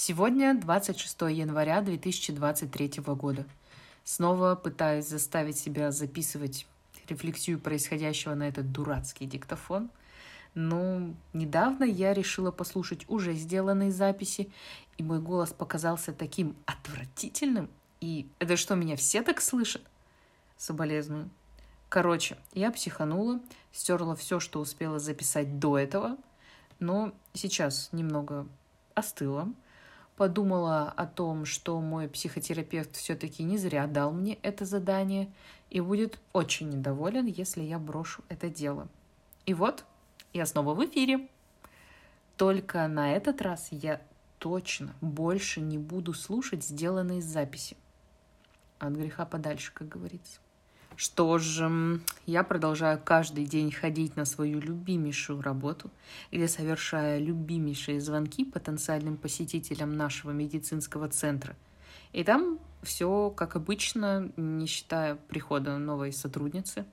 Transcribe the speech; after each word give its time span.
Сегодня 0.00 0.54
26 0.54 1.22
января 1.22 1.80
2023 1.80 3.02
года. 3.04 3.44
Снова 4.04 4.54
пытаюсь 4.54 5.08
заставить 5.08 5.58
себя 5.58 5.90
записывать 5.90 6.68
рефлексию 7.08 7.58
происходящего 7.58 8.34
на 8.34 8.46
этот 8.46 8.70
дурацкий 8.70 9.26
диктофон. 9.26 9.90
Но 10.54 11.12
недавно 11.32 11.82
я 11.82 12.14
решила 12.14 12.52
послушать 12.52 13.06
уже 13.08 13.32
сделанные 13.32 13.90
записи, 13.90 14.52
и 14.98 15.02
мой 15.02 15.18
голос 15.18 15.52
показался 15.52 16.12
таким 16.12 16.54
отвратительным. 16.64 17.68
И 18.00 18.28
это 18.38 18.56
что, 18.56 18.76
меня 18.76 18.94
все 18.94 19.22
так 19.22 19.40
слышат? 19.40 19.82
Соболезную. 20.56 21.28
Короче, 21.88 22.38
я 22.54 22.70
психанула, 22.70 23.40
стерла 23.72 24.14
все, 24.14 24.38
что 24.38 24.60
успела 24.60 25.00
записать 25.00 25.58
до 25.58 25.76
этого, 25.76 26.16
но 26.78 27.12
сейчас 27.34 27.88
немного 27.90 28.46
остыла, 28.94 29.52
подумала 30.18 30.92
о 30.96 31.06
том, 31.06 31.44
что 31.44 31.80
мой 31.80 32.08
психотерапевт 32.08 32.96
все-таки 32.96 33.44
не 33.44 33.56
зря 33.56 33.86
дал 33.86 34.12
мне 34.12 34.34
это 34.42 34.64
задание 34.64 35.32
и 35.70 35.80
будет 35.80 36.18
очень 36.32 36.68
недоволен, 36.70 37.26
если 37.26 37.62
я 37.62 37.78
брошу 37.78 38.24
это 38.28 38.50
дело. 38.50 38.88
И 39.46 39.54
вот, 39.54 39.84
я 40.32 40.44
снова 40.44 40.74
в 40.74 40.84
эфире. 40.84 41.28
Только 42.36 42.88
на 42.88 43.12
этот 43.12 43.40
раз 43.40 43.68
я 43.70 44.02
точно 44.40 44.92
больше 45.00 45.60
не 45.60 45.78
буду 45.78 46.12
слушать 46.14 46.64
сделанные 46.64 47.22
записи. 47.22 47.76
От 48.80 48.94
греха 48.94 49.24
подальше, 49.24 49.72
как 49.72 49.88
говорится. 49.88 50.40
Что 50.98 51.38
ж, 51.38 51.70
я 52.26 52.42
продолжаю 52.42 53.00
каждый 53.00 53.44
день 53.44 53.70
ходить 53.70 54.16
на 54.16 54.24
свою 54.24 54.58
любимейшую 54.58 55.40
работу, 55.40 55.92
где 56.32 56.48
совершаю 56.48 57.24
любимейшие 57.24 58.00
звонки 58.00 58.44
потенциальным 58.44 59.16
посетителям 59.16 59.96
нашего 59.96 60.32
медицинского 60.32 61.08
центра. 61.08 61.54
И 62.12 62.24
там 62.24 62.58
все 62.82 63.30
как 63.30 63.54
обычно, 63.54 64.32
не 64.36 64.66
считая 64.66 65.14
прихода 65.14 65.78
новой 65.78 66.12
сотрудницы. 66.12 66.84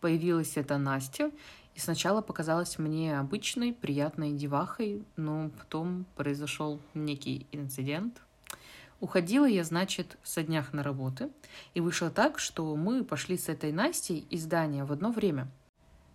Появилась 0.00 0.56
эта 0.56 0.78
Настя, 0.78 1.32
и 1.74 1.80
сначала 1.80 2.20
показалась 2.20 2.78
мне 2.78 3.18
обычной, 3.18 3.72
приятной 3.72 4.34
девахой, 4.34 5.02
но 5.16 5.50
потом 5.58 6.06
произошел 6.14 6.80
некий 6.94 7.48
инцидент– 7.50 8.22
Уходила 9.00 9.46
я, 9.46 9.64
значит, 9.64 10.18
со 10.22 10.42
днях 10.42 10.74
на 10.74 10.82
работы, 10.82 11.30
и 11.72 11.80
вышло 11.80 12.10
так, 12.10 12.38
что 12.38 12.76
мы 12.76 13.02
пошли 13.02 13.38
с 13.38 13.48
этой 13.48 13.72
Настей 13.72 14.26
из 14.28 14.42
здания 14.42 14.84
в 14.84 14.92
одно 14.92 15.10
время. 15.10 15.48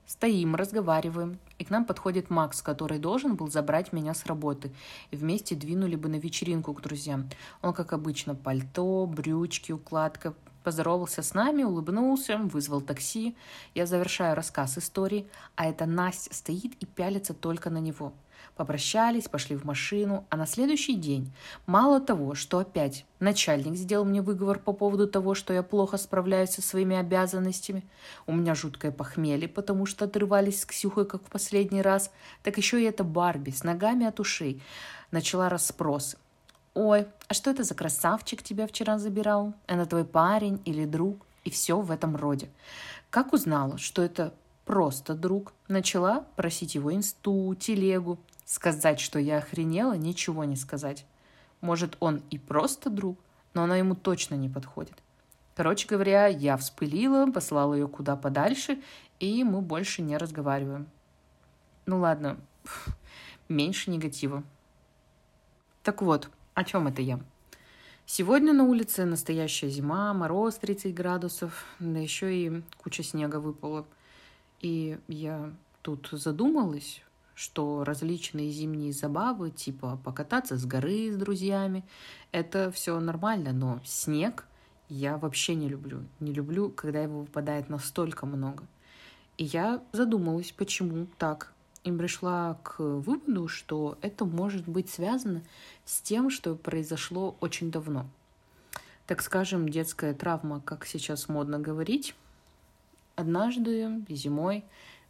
Стоим, 0.05 0.53
разговариваем, 0.53 1.39
и 1.57 1.65
к 1.65 1.71
нам 1.71 1.85
подходит 1.85 2.29
Макс, 2.29 2.61
который 2.61 2.99
должен 2.99 3.35
был 3.35 3.49
забрать 3.49 3.91
меня 3.91 4.13
с 4.13 4.27
работы, 4.27 4.71
и 5.09 5.15
вместе 5.15 5.55
двинули 5.55 5.95
бы 5.95 6.09
на 6.09 6.17
вечеринку 6.17 6.75
к 6.75 6.81
друзьям. 6.81 7.27
Он, 7.63 7.73
как 7.73 7.91
обычно, 7.91 8.35
пальто, 8.35 9.07
брючки, 9.07 9.71
укладка, 9.71 10.35
поздоровался 10.65 11.21
с 11.23 11.33
нами, 11.33 11.63
улыбнулся, 11.63 12.37
вызвал 12.37 12.81
такси. 12.81 13.37
Я 13.73 13.85
завершаю 13.85 14.35
рассказ 14.35 14.77
истории, 14.77 15.27
а 15.55 15.67
эта 15.67 15.85
Настя 15.85 16.33
стоит 16.33 16.75
и 16.81 16.85
пялится 16.85 17.33
только 17.33 17.69
на 17.69 17.77
него– 17.77 18.11
Попрощались, 18.55 19.27
пошли 19.27 19.57
в 19.57 19.65
машину, 19.65 20.25
а 20.29 20.37
на 20.37 20.45
следующий 20.45 20.95
день, 20.95 21.33
мало 21.65 21.99
того, 21.99 22.35
что 22.35 22.59
опять 22.59 23.05
начальник 23.19 23.75
сделал 23.75 24.05
мне 24.05 24.21
выговор 24.21 24.59
по 24.59 24.71
поводу 24.71 25.07
того, 25.07 25.35
что 25.35 25.53
я 25.53 25.61
плохо 25.61 25.97
справляюсь 25.97 26.51
со 26.51 26.61
своими 26.61 26.95
обязанностями, 26.95 27.83
у 28.27 28.33
меня 28.33 28.55
жуткое 28.55 28.91
похмелье, 28.91 29.49
потому 29.49 29.85
что 29.85 30.05
отрывались 30.05 30.61
с 30.61 30.65
Ксюхой, 30.65 31.05
как 31.05 31.25
в 31.25 31.29
последний 31.29 31.81
раз, 31.81 32.11
так 32.43 32.57
еще 32.57 32.81
и 32.81 32.85
эта 32.85 33.03
Барби 33.03 33.51
с 33.51 33.63
ногами 33.65 34.05
от 34.05 34.21
ушей 34.21 34.61
начала 35.11 35.49
расспросы. 35.49 36.17
«Ой, 36.75 37.07
а 37.27 37.33
что 37.33 37.49
это 37.49 37.63
за 37.63 37.73
красавчик 37.73 38.43
тебя 38.43 38.67
вчера 38.67 38.99
забирал? 38.99 39.53
Это 39.65 39.87
твой 39.87 40.05
парень 40.05 40.61
или 40.65 40.85
друг?» 40.85 41.25
И 41.43 41.49
все 41.49 41.79
в 41.79 41.89
этом 41.89 42.15
роде. 42.15 42.49
Как 43.09 43.33
узнала, 43.33 43.79
что 43.79 44.03
это 44.03 44.33
просто 44.65 45.15
друг, 45.15 45.53
начала 45.67 46.25
просить 46.35 46.75
его 46.75 46.93
инсту, 46.93 47.55
телегу, 47.55 48.19
Сказать, 48.45 48.99
что 48.99 49.17
я 49.17 49.39
охренела, 49.39 49.93
ничего 49.93 50.43
не 50.43 50.55
сказать. 50.55 51.07
Может, 51.61 51.97
он 51.99 52.21
и 52.29 52.37
просто 52.37 52.91
друг, 52.91 53.17
но 53.55 53.63
она 53.63 53.75
ему 53.75 53.95
точно 53.95 54.35
не 54.35 54.49
подходит. 54.49 54.93
Короче 55.55 55.87
говоря, 55.87 56.27
я 56.27 56.55
вспылила, 56.55 57.25
послала 57.31 57.73
ее 57.73 57.87
куда 57.87 58.15
подальше, 58.15 58.79
и 59.19 59.43
мы 59.43 59.61
больше 59.61 60.03
не 60.03 60.15
разговариваем. 60.15 60.87
Ну 61.87 61.99
ладно, 61.99 62.37
меньше 63.49 63.89
негатива. 63.89 64.43
Так 65.81 66.03
вот, 66.03 66.29
о 66.55 66.63
чем 66.63 66.87
это 66.87 67.01
я? 67.01 67.19
Сегодня 68.05 68.53
на 68.53 68.63
улице 68.63 69.03
настоящая 69.05 69.69
зима, 69.69 70.13
мороз 70.13 70.55
30 70.55 70.93
градусов, 70.93 71.65
да 71.79 71.99
еще 71.99 72.33
и 72.33 72.63
куча 72.77 73.03
снега 73.03 73.39
выпала. 73.39 73.85
И 74.61 74.97
я 75.07 75.51
тут 75.81 76.07
задумалась, 76.11 77.01
что 77.33 77.83
различные 77.83 78.51
зимние 78.51 78.93
забавы, 78.93 79.51
типа 79.51 79.99
покататься 80.03 80.55
с 80.55 80.65
горы 80.65 81.11
с 81.11 81.17
друзьями, 81.17 81.83
это 82.31 82.71
все 82.71 82.99
нормально, 82.99 83.51
но 83.51 83.81
снег 83.83 84.45
я 84.87 85.17
вообще 85.17 85.55
не 85.55 85.67
люблю. 85.67 86.05
Не 86.19 86.31
люблю, 86.31 86.69
когда 86.69 87.01
его 87.01 87.21
выпадает 87.21 87.69
настолько 87.69 88.25
много. 88.25 88.65
И 89.37 89.43
я 89.43 89.83
задумалась, 89.91 90.53
почему 90.53 91.07
так. 91.17 91.51
И 91.85 91.91
пришла 91.91 92.59
к 92.63 92.79
выводу, 92.79 93.47
что 93.47 93.97
это 94.01 94.25
может 94.25 94.67
быть 94.67 94.89
связано 94.89 95.43
с 95.85 96.01
тем, 96.01 96.29
что 96.29 96.55
произошло 96.55 97.37
очень 97.39 97.71
давно. 97.71 98.07
Так 99.07 99.21
скажем, 99.21 99.69
детская 99.69 100.13
травма, 100.13 100.61
как 100.61 100.85
сейчас 100.85 101.29
модно 101.29 101.59
говорить. 101.59 102.13
Однажды 103.15 104.03
зимой 104.09 104.65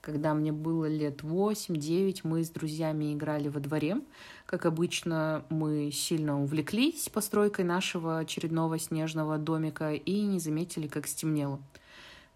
когда 0.05 0.35
мне 0.35 0.51
было 0.51 0.85
лет 0.85 1.21
8-9, 1.21 2.19
мы 2.23 2.43
с 2.43 2.51
друзьями 2.51 3.11
играли 3.11 3.47
во 3.47 3.59
дворе. 3.59 3.97
Как 4.45 4.67
обычно, 4.67 5.43
мы 5.49 5.89
сильно 5.91 6.39
увлеклись 6.39 7.09
постройкой 7.09 7.65
нашего 7.65 8.19
очередного 8.19 8.77
снежного 8.77 9.39
домика 9.39 9.93
и 9.93 10.21
не 10.21 10.37
заметили, 10.37 10.87
как 10.87 11.07
стемнело. 11.07 11.59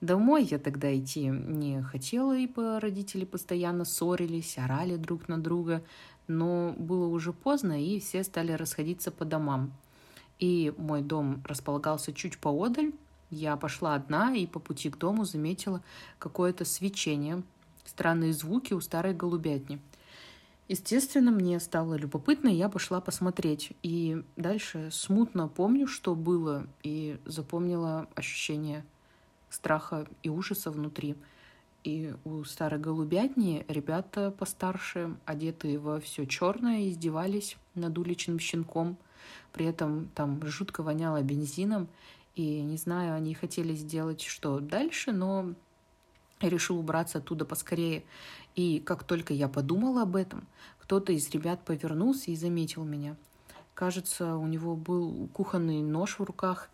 Домой 0.02 0.46
я 0.46 0.60
тогда 0.60 0.98
идти 0.98 1.26
не 1.28 1.82
хотела, 1.82 2.38
ибо 2.38 2.80
родители 2.80 3.26
постоянно 3.26 3.84
ссорились, 3.84 4.58
орали 4.58 4.96
друг 4.96 5.28
на 5.28 5.38
друга, 5.42 5.84
но 6.28 6.74
было 6.78 7.08
уже 7.08 7.34
поздно, 7.34 7.84
и 7.84 8.00
все 8.00 8.24
стали 8.24 8.54
расходиться 8.54 9.12
по 9.12 9.26
домам. 9.26 9.74
И 10.40 10.74
мой 10.78 11.02
дом 11.02 11.44
располагался 11.46 12.14
чуть 12.14 12.38
поодаль. 12.38 12.94
Я 13.30 13.58
пошла 13.58 13.94
одна 13.94 14.34
и 14.34 14.48
по 14.48 14.59
пути 14.59 14.90
к 14.90 14.98
дому 14.98 15.26
заметила 15.26 15.84
какое-то 16.18 16.64
свечение, 16.64 17.44
странные 17.84 18.32
звуки 18.34 18.74
у 18.74 18.80
старой 18.80 19.14
голубятни. 19.14 19.82
Естественно, 20.70 21.32
мне 21.32 21.59
стало 21.59 21.96
любопытно, 21.96 22.48
и 22.48 22.56
я 22.56 22.70
пошла 22.70 23.02
посмотреть. 23.02 23.74
И 23.84 24.24
дальше 24.38 24.90
смутно 24.92 25.50
помню, 25.50 25.88
что 25.88 26.16
было, 26.16 26.68
и 26.84 27.20
запомнила 27.26 28.08
ощущение 28.16 28.86
страха 29.50 30.08
и 30.24 30.30
ужаса 30.30 30.72
внутри. 30.72 31.16
И 31.84 32.14
у 32.26 32.44
старой 32.44 32.80
голубятни 32.80 33.66
ребята 33.68 34.32
постарше, 34.32 35.16
одетые 35.26 35.80
во 35.80 36.00
все 36.00 36.26
черное, 36.26 36.90
издевались 36.90 37.58
над 37.76 37.98
уличным 37.98 38.40
щенком. 38.40 38.98
При 39.54 39.66
этом 39.66 40.09
там 40.14 40.46
жутко 40.46 40.84
воняло 40.84 41.22
бензином. 41.22 41.88
И 42.36 42.62
не 42.62 42.78
знаю, 42.78 43.16
они 43.16 43.34
хотели 43.34 43.74
сделать 43.74 44.22
что 44.22 44.59
дальше, 44.59 45.12
но 45.12 45.54
решил 46.42 46.80
убраться 46.80 47.18
оттуда 47.20 47.46
поскорее. 47.46 48.04
И 48.56 48.80
как 48.80 49.04
только 49.04 49.34
я 49.34 49.48
подумала 49.48 50.04
об 50.04 50.16
этом, 50.16 50.48
кто-то 50.80 51.14
из 51.14 51.30
ребят 51.30 51.64
повернулся 51.64 52.32
и 52.32 52.36
заметил 52.36 52.84
меня. 52.84 53.16
Кажется, 53.74 54.35
у 54.35 54.47
него 54.47 54.76
был 54.76 55.29
кухонный 55.34 55.82
нож 55.82 56.20
в 56.20 56.23
руках, 56.23 56.70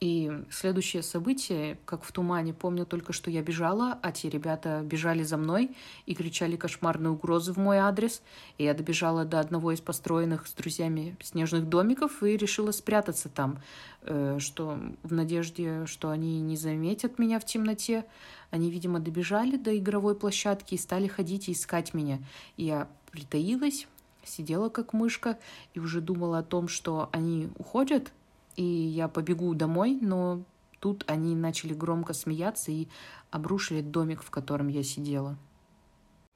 и 0.00 0.30
следующее 0.50 1.02
событие, 1.02 1.78
как 1.84 2.04
в 2.04 2.12
тумане, 2.12 2.54
помню 2.54 2.86
только, 2.86 3.12
что 3.12 3.30
я 3.30 3.42
бежала, 3.42 3.98
а 4.00 4.12
те 4.12 4.30
ребята 4.30 4.82
бежали 4.84 5.24
за 5.24 5.36
мной 5.36 5.76
и 6.06 6.14
кричали 6.14 6.56
кошмарные 6.56 7.10
угрозы 7.10 7.52
в 7.52 7.56
мой 7.56 7.78
адрес. 7.78 8.22
И 8.58 8.64
я 8.64 8.74
добежала 8.74 9.24
до 9.24 9.40
одного 9.40 9.72
из 9.72 9.80
построенных 9.80 10.46
с 10.46 10.52
друзьями 10.52 11.16
снежных 11.20 11.68
домиков 11.68 12.22
и 12.22 12.36
решила 12.36 12.70
спрятаться 12.70 13.28
там, 13.28 13.58
э, 14.02 14.38
что 14.38 14.78
в 15.02 15.12
надежде, 15.12 15.86
что 15.86 16.10
они 16.10 16.40
не 16.40 16.56
заметят 16.56 17.18
меня 17.18 17.40
в 17.40 17.44
темноте. 17.44 18.04
Они, 18.50 18.70
видимо, 18.70 19.00
добежали 19.00 19.56
до 19.56 19.76
игровой 19.76 20.14
площадки 20.14 20.74
и 20.74 20.78
стали 20.78 21.08
ходить 21.08 21.48
и 21.48 21.52
искать 21.52 21.92
меня. 21.92 22.20
Я 22.56 22.88
притаилась, 23.10 23.88
сидела 24.24 24.68
как 24.68 24.92
мышка 24.92 25.38
и 25.74 25.80
уже 25.80 26.00
думала 26.00 26.38
о 26.38 26.42
том, 26.44 26.68
что 26.68 27.08
они 27.12 27.48
уходят, 27.58 28.12
и 28.58 28.62
я 28.62 29.06
побегу 29.06 29.54
домой, 29.54 29.96
но 30.00 30.42
тут 30.80 31.04
они 31.06 31.36
начали 31.36 31.72
громко 31.72 32.12
смеяться 32.12 32.72
и 32.72 32.88
обрушили 33.30 33.80
домик, 33.80 34.22
в 34.22 34.30
котором 34.30 34.66
я 34.66 34.82
сидела. 34.82 35.36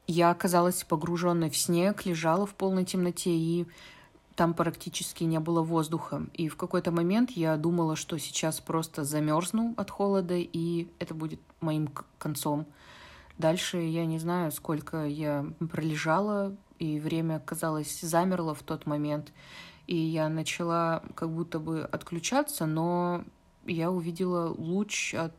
Я 0.06 0.30
оказалась 0.30 0.84
погруженной 0.84 1.50
в 1.50 1.56
снег, 1.56 2.06
лежала 2.06 2.46
в 2.46 2.54
полной 2.54 2.84
темноте 2.84 3.30
и 3.30 3.66
там 4.36 4.54
практически 4.54 5.24
не 5.24 5.40
было 5.40 5.62
воздуха. 5.62 6.26
И 6.34 6.48
в 6.48 6.56
какой-то 6.56 6.92
момент 6.92 7.32
я 7.32 7.56
думала, 7.56 7.96
что 7.96 8.18
сейчас 8.18 8.60
просто 8.60 9.04
замерзну 9.04 9.74
от 9.76 9.90
холода, 9.90 10.36
и 10.36 10.88
это 11.00 11.14
будет 11.14 11.40
моим 11.60 11.88
концом. 12.18 12.66
Дальше 13.36 13.78
я 13.78 14.06
не 14.06 14.20
знаю, 14.20 14.52
сколько 14.52 15.06
я 15.06 15.44
пролежала, 15.70 16.56
и 16.78 17.00
время, 17.00 17.40
казалось, 17.40 18.00
замерло 18.00 18.54
в 18.54 18.62
тот 18.62 18.86
момент. 18.86 19.32
И 19.92 19.94
я 19.94 20.30
начала 20.30 21.02
как 21.14 21.28
будто 21.28 21.58
бы 21.58 21.82
отключаться, 21.82 22.64
но 22.64 23.24
я 23.66 23.90
увидела 23.90 24.48
луч 24.48 25.14
от 25.14 25.34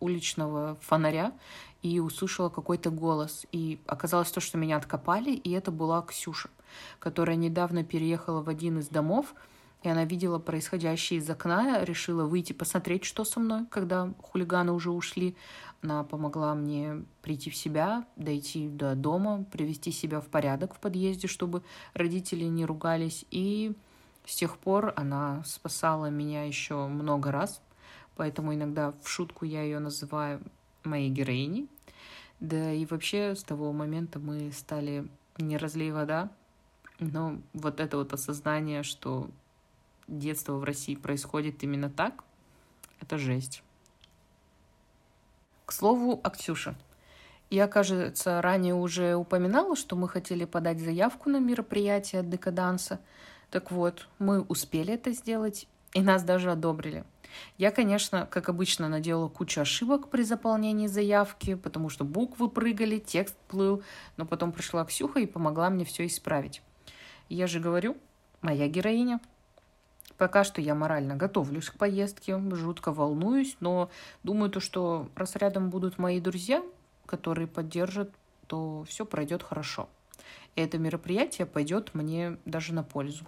уличного 0.00 0.78
фонаря 0.80 1.34
и 1.82 2.00
услышала 2.00 2.48
какой-то 2.48 2.88
голос. 2.88 3.44
И 3.52 3.82
оказалось 3.86 4.30
то, 4.30 4.40
что 4.40 4.56
меня 4.56 4.78
откопали, 4.78 5.32
и 5.32 5.50
это 5.50 5.70
была 5.70 6.00
Ксюша, 6.00 6.48
которая 7.00 7.36
недавно 7.36 7.84
переехала 7.84 8.40
в 8.40 8.48
один 8.48 8.78
из 8.78 8.88
домов, 8.88 9.34
и 9.82 9.90
она 9.90 10.06
видела 10.06 10.38
происходящее 10.38 11.20
из 11.20 11.28
окна, 11.28 11.84
решила 11.84 12.24
выйти 12.24 12.54
посмотреть, 12.54 13.04
что 13.04 13.26
со 13.26 13.40
мной, 13.40 13.66
когда 13.66 14.14
хулиганы 14.22 14.72
уже 14.72 14.90
ушли. 14.90 15.36
Она 15.82 16.04
помогла 16.04 16.54
мне 16.54 17.04
прийти 17.22 17.50
в 17.50 17.56
себя, 17.56 18.06
дойти 18.14 18.68
до 18.68 18.94
дома, 18.94 19.44
привести 19.50 19.90
себя 19.90 20.20
в 20.20 20.28
порядок 20.28 20.74
в 20.74 20.78
подъезде, 20.78 21.26
чтобы 21.26 21.62
родители 21.92 22.44
не 22.44 22.64
ругались. 22.64 23.24
И 23.32 23.72
с 24.24 24.36
тех 24.36 24.58
пор 24.58 24.92
она 24.96 25.42
спасала 25.44 26.06
меня 26.06 26.44
еще 26.44 26.86
много 26.86 27.32
раз, 27.32 27.60
поэтому 28.14 28.54
иногда 28.54 28.94
в 29.02 29.08
шутку 29.08 29.44
я 29.44 29.62
ее 29.62 29.80
называю 29.80 30.40
моей 30.84 31.10
героиней. 31.10 31.68
Да 32.38 32.72
и 32.72 32.86
вообще 32.86 33.34
с 33.34 33.42
того 33.42 33.72
момента 33.72 34.20
мы 34.20 34.52
стали 34.52 35.08
не 35.38 35.56
разлей 35.56 35.90
вода, 35.90 36.30
но 37.00 37.38
вот 37.54 37.80
это 37.80 37.96
вот 37.96 38.12
осознание, 38.12 38.84
что 38.84 39.28
детство 40.06 40.54
в 40.54 40.64
России 40.64 40.94
происходит 40.94 41.64
именно 41.64 41.90
так, 41.90 42.22
это 43.00 43.18
жесть. 43.18 43.64
Слову, 45.72 46.20
о 46.22 46.30
Ксюше. 46.30 46.76
Я, 47.50 47.66
кажется, 47.66 48.40
ранее 48.42 48.74
уже 48.74 49.16
упоминала, 49.16 49.74
что 49.74 49.96
мы 49.96 50.08
хотели 50.08 50.44
подать 50.44 50.80
заявку 50.80 51.30
на 51.30 51.38
мероприятие 51.38 52.20
от 52.20 52.30
Декаданса. 52.30 53.00
Так 53.50 53.70
вот, 53.70 54.06
мы 54.18 54.42
успели 54.42 54.94
это 54.94 55.12
сделать, 55.12 55.66
и 55.94 56.02
нас 56.02 56.24
даже 56.24 56.50
одобрили. 56.50 57.04
Я, 57.58 57.70
конечно, 57.70 58.26
как 58.30 58.48
обычно, 58.48 58.88
наделала 58.88 59.28
кучу 59.28 59.62
ошибок 59.62 60.08
при 60.08 60.22
заполнении 60.22 60.86
заявки, 60.86 61.54
потому 61.54 61.88
что 61.88 62.04
буквы 62.04 62.50
прыгали, 62.50 62.98
текст 62.98 63.36
плыл, 63.48 63.82
но 64.16 64.26
потом 64.26 64.52
пришла 64.52 64.84
Ксюха 64.84 65.20
и 65.20 65.26
помогла 65.26 65.70
мне 65.70 65.84
все 65.84 66.06
исправить. 66.06 66.62
Я 67.28 67.46
же 67.46 67.60
говорю, 67.60 67.96
моя 68.42 68.68
героиня. 68.68 69.20
Пока 70.18 70.44
что 70.44 70.60
я 70.60 70.74
морально 70.74 71.16
готовлюсь 71.16 71.70
к 71.70 71.74
поездке, 71.74 72.38
жутко 72.52 72.92
волнуюсь, 72.92 73.56
но 73.60 73.90
думаю, 74.22 74.50
то, 74.50 74.60
что 74.60 75.08
раз 75.14 75.36
рядом 75.36 75.70
будут 75.70 75.98
мои 75.98 76.20
друзья, 76.20 76.62
которые 77.06 77.46
поддержат, 77.46 78.10
то 78.46 78.84
все 78.88 79.04
пройдет 79.04 79.42
хорошо. 79.42 79.88
И 80.54 80.60
это 80.60 80.78
мероприятие 80.78 81.46
пойдет 81.46 81.94
мне 81.94 82.36
даже 82.44 82.74
на 82.74 82.82
пользу. 82.82 83.24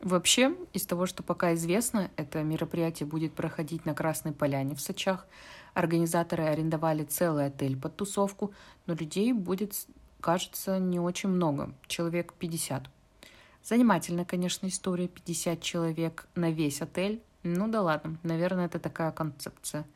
Вообще, 0.00 0.56
из 0.72 0.86
того, 0.86 1.04
что 1.04 1.22
пока 1.22 1.52
известно, 1.54 2.10
это 2.16 2.42
мероприятие 2.42 3.06
будет 3.06 3.34
проходить 3.34 3.84
на 3.84 3.94
Красной 3.94 4.32
Поляне 4.32 4.74
в 4.74 4.80
Сочах. 4.80 5.26
Организаторы 5.74 6.44
арендовали 6.44 7.04
целый 7.04 7.46
отель 7.46 7.78
под 7.78 7.96
тусовку, 7.96 8.54
но 8.86 8.94
людей 8.94 9.34
будет, 9.34 9.74
кажется, 10.20 10.78
не 10.78 10.98
очень 10.98 11.28
много, 11.28 11.74
человек 11.86 12.32
50. 12.32 12.88
Занимательная, 13.62 14.24
конечно, 14.24 14.66
история, 14.66 15.08
50 15.08 15.60
человек 15.60 16.26
на 16.34 16.50
весь 16.50 16.80
отель. 16.82 17.22
Ну 17.42 17.68
да 17.68 17.82
ладно, 17.82 18.18
наверное, 18.22 18.66
это 18.66 18.78
такая 18.78 19.12
концепция. 19.12 19.86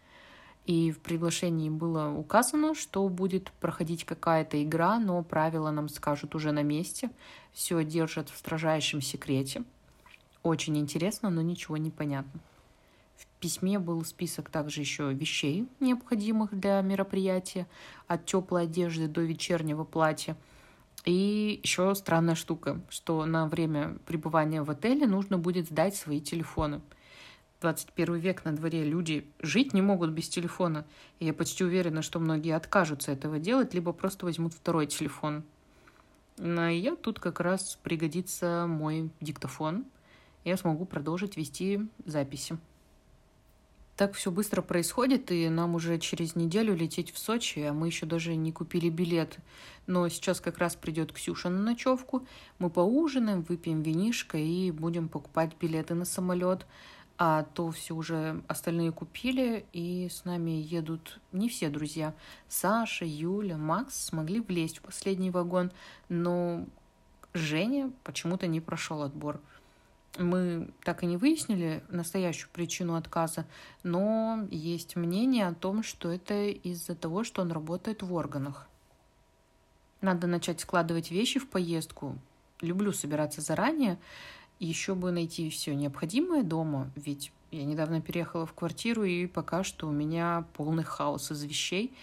И 0.67 0.93
в 0.93 1.01
приглашении 1.01 1.69
было 1.69 2.11
указано, 2.11 2.75
что 2.75 3.07
будет 3.09 3.51
проходить 3.61 4.05
какая-то 4.05 4.63
игра, 4.63 4.99
но 4.99 5.23
правила 5.23 5.71
нам 5.71 5.89
скажут 5.89 6.35
уже 6.35 6.53
на 6.53 6.63
месте. 6.63 7.11
Все 7.53 7.85
держат 7.85 8.31
в 8.31 8.37
строжайшем 8.37 9.03
секрете. 9.03 9.65
Очень 10.43 10.79
интересно, 10.79 11.29
но 11.29 11.43
ничего 11.43 11.77
не 11.77 11.91
понятно. 11.91 12.41
В 13.17 13.27
письме 13.41 13.79
был 13.79 14.05
список 14.05 14.49
также 14.49 14.81
еще 14.81 15.13
вещей, 15.13 15.69
необходимых 15.81 16.59
для 16.59 16.81
мероприятия, 16.81 17.67
от 18.07 18.25
теплой 18.25 18.65
одежды 18.65 19.07
до 19.07 19.21
вечернего 19.21 19.85
платья. 19.85 20.37
И 21.05 21.61
еще 21.63 21.95
странная 21.95 22.35
штука, 22.35 22.81
что 22.89 23.27
на 23.27 23.47
время 23.47 23.97
пребывания 24.07 24.63
в 24.63 24.71
отеле 24.71 25.07
нужно 25.07 25.39
будет 25.39 25.67
сдать 25.67 25.97
свои 25.97 26.21
телефоны. 26.21 26.81
21 27.61 28.17
век 28.17 28.45
на 28.45 28.55
дворе 28.55 28.85
люди 28.85 29.27
жить 29.41 29.75
не 29.75 29.83
могут 29.83 30.11
без 30.11 30.29
телефона. 30.29 30.87
И 31.19 31.27
я 31.27 31.35
почти 31.35 31.65
уверена, 31.65 32.03
что 32.03 32.21
многие 32.21 32.55
откажутся 32.55 33.13
этого 33.13 33.39
делать, 33.39 33.75
либо 33.75 33.93
просто 33.93 34.27
возьмут 34.27 34.55
второй 34.55 34.87
телефон. 34.87 35.45
Но 36.37 36.69
я 36.69 36.97
тут 36.97 37.21
как 37.21 37.41
раз 37.41 37.79
пригодится 37.83 38.67
мой 38.69 39.11
диктофон, 39.21 39.85
я 40.45 40.57
смогу 40.57 40.85
продолжить 40.85 41.37
вести 41.37 41.89
записи. 42.05 42.59
Так 43.97 44.15
все 44.15 44.33
быстро 44.33 44.61
происходит, 44.61 45.31
и 45.31 45.49
нам 45.49 45.77
уже 45.77 45.99
через 45.99 46.35
неделю 46.35 46.75
лететь 46.75 47.13
в 47.13 47.19
Сочи, 47.19 47.61
а 47.61 47.73
мы 47.73 47.87
еще 47.87 48.07
даже 48.07 48.35
не 48.35 48.51
купили 48.51 48.89
билет. 48.89 49.39
Но 49.87 50.09
сейчас 50.09 50.41
как 50.41 50.59
раз 50.59 50.75
придет 50.75 51.13
Ксюша 51.13 51.49
на 51.49 51.63
ночевку, 51.63 52.27
мы 52.59 52.71
поужинаем, 52.71 53.43
выпьем 53.43 53.83
винишко 53.83 54.37
и 54.37 54.73
будем 54.73 55.09
покупать 55.09 55.53
билеты 55.61 55.95
на 55.95 56.05
самолет. 56.05 56.67
А 57.17 57.45
то 57.55 57.71
все 57.71 57.95
уже 57.95 58.43
остальные 58.49 58.91
купили, 58.91 59.65
и 59.73 60.09
с 60.11 60.25
нами 60.25 60.51
едут 60.51 61.21
не 61.31 61.49
все 61.49 61.69
друзья. 61.69 62.13
Саша, 62.49 63.05
Юля, 63.05 63.57
Макс 63.57 63.95
смогли 64.07 64.41
влезть 64.41 64.79
в 64.79 64.83
последний 64.83 65.31
вагон, 65.31 65.71
но 66.09 66.67
Женя 67.33 67.93
почему-то 68.03 68.49
не 68.49 68.61
прошел 68.61 69.03
отбор 69.03 69.41
мы 70.19 70.71
так 70.85 71.03
и 71.03 71.07
не 71.07 71.17
выяснили 71.17 71.83
настоящую 71.89 72.51
причину 72.51 72.95
отказа, 72.95 73.47
но 73.83 74.47
есть 74.51 74.97
мнение 74.97 75.49
о 75.49 75.55
том, 75.55 75.83
что 75.83 76.11
это 76.11 76.49
из-за 76.49 76.95
того, 76.95 77.25
что 77.25 77.43
он 77.43 77.51
работает 77.53 78.03
в 78.03 78.13
органах. 78.13 78.69
Надо 80.01 80.27
начать 80.27 80.61
складывать 80.61 81.11
вещи 81.11 81.41
в 81.41 81.49
поездку. 81.49 82.19
Люблю 82.61 82.93
собираться 82.93 83.41
заранее. 83.41 83.99
Еще 84.61 84.95
бы 84.95 85.11
найти 85.11 85.51
все 85.51 85.75
необходимое 85.75 86.43
дома, 86.43 86.91
ведь 86.95 87.33
я 87.51 87.65
недавно 87.65 88.01
переехала 88.01 88.47
в 88.47 88.53
квартиру, 88.53 89.05
и 89.05 89.27
пока 89.27 89.65
что 89.65 89.89
у 89.89 89.93
меня 89.93 90.47
полный 90.55 90.85
хаос 90.85 91.31
из 91.31 91.43
вещей. 91.43 91.97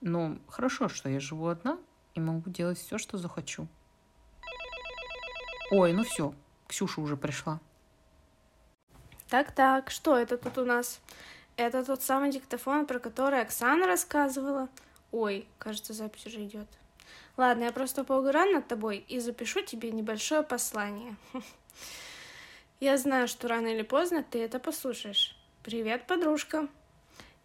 Но 0.00 0.36
хорошо, 0.48 0.88
что 0.88 1.08
я 1.08 1.20
живу 1.20 1.46
одна 1.46 1.78
и 2.14 2.20
могу 2.20 2.50
делать 2.50 2.78
все, 2.78 2.98
что 2.98 3.16
захочу. 3.18 3.68
Ой, 5.70 5.92
ну 5.92 6.04
все, 6.04 6.34
Ксюша 6.66 7.00
уже 7.00 7.16
пришла. 7.16 7.60
Так-так, 9.28 9.90
что 9.90 10.16
это 10.16 10.36
тут 10.36 10.58
у 10.58 10.64
нас? 10.64 11.00
Это 11.56 11.84
тот 11.84 12.02
самый 12.02 12.30
диктофон, 12.30 12.86
про 12.86 12.98
который 12.98 13.40
Оксана 13.40 13.86
рассказывала. 13.86 14.68
Ой, 15.12 15.46
кажется, 15.58 15.92
запись 15.92 16.26
уже 16.26 16.44
идет. 16.44 16.66
Ладно, 17.36 17.64
я 17.64 17.72
просто 17.72 18.04
поугараю 18.04 18.54
над 18.54 18.68
тобой 18.68 18.98
и 19.08 19.18
запишу 19.20 19.62
тебе 19.62 19.90
небольшое 19.90 20.42
послание. 20.42 21.16
Я 22.80 22.96
знаю, 22.96 23.28
что 23.28 23.48
рано 23.48 23.68
или 23.68 23.82
поздно 23.82 24.22
ты 24.22 24.40
это 24.40 24.58
послушаешь. 24.58 25.36
Привет, 25.62 26.06
подружка. 26.06 26.68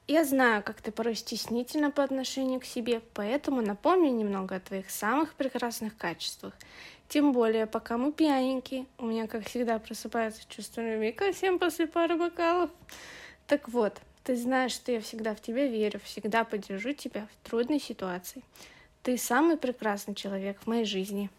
Я 0.07 0.25
знаю, 0.25 0.63
как 0.63 0.81
ты 0.81 0.91
порой 0.91 1.15
стеснительна 1.15 1.91
по 1.91 2.03
отношению 2.03 2.59
к 2.59 2.65
себе, 2.65 2.99
поэтому 3.13 3.61
напомню 3.61 4.11
немного 4.11 4.55
о 4.55 4.59
твоих 4.59 4.89
самых 4.89 5.33
прекрасных 5.35 5.95
качествах 5.95 6.53
тем 7.10 7.34
более, 7.34 7.66
пока 7.66 7.98
мы 7.98 8.13
пьяненькие. 8.13 8.86
У 9.00 9.08
меня, 9.08 9.28
как 9.28 9.46
всегда, 9.46 9.80
просыпается 9.80 10.44
чувство 10.48 10.82
любви 10.82 11.12
ко 11.12 11.32
всем 11.32 11.58
после 11.58 11.88
пары 11.88 12.16
бокалов. 12.16 12.70
Так 13.48 13.68
вот, 13.68 14.00
ты 14.24 14.36
знаешь, 14.36 14.74
что 14.74 14.92
я 14.92 15.01
всегда 15.01 15.34
в 15.34 15.42
тебя 15.42 15.66
верю, 15.66 16.00
всегда 16.04 16.44
поддержу 16.44 16.94
тебя 16.94 17.28
в 17.28 17.50
трудной 17.50 17.80
ситуации. 17.80 18.44
Ты 19.01 19.18
самый 19.18 19.58
прекрасный 19.58 20.13
человек 20.13 20.60
в 20.60 20.68
моей 20.68 20.86
жизни. 20.86 21.32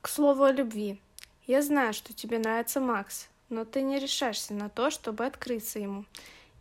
К 0.00 0.08
слову 0.08 0.42
о 0.42 0.52
любви. 0.52 0.98
Я 1.46 1.62
знаю, 1.62 1.92
что 1.92 2.12
тебе 2.12 2.38
нравится 2.38 2.80
Макс, 2.80 3.28
но 3.50 3.64
ты 3.64 3.82
не 3.82 4.00
решаешься 4.00 4.52
на 4.52 4.68
то, 4.68 4.90
чтобы 4.90 5.26
открыться 5.26 5.78
ему. 5.78 6.04